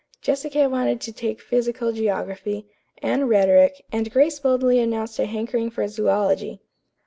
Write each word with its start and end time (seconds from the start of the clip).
Jessica 0.19 0.67
wanted 0.67 0.99
to 0.99 1.11
take 1.13 1.39
physical 1.39 1.91
geography, 1.93 2.65
Anne 3.03 3.27
rhetoric, 3.27 3.85
and 3.91 4.09
Grace 4.11 4.39
boldly 4.39 4.79
announced 4.79 5.19
a 5.19 5.27
hankering 5.27 5.69
for 5.69 5.83
zoölogy. 5.83 6.57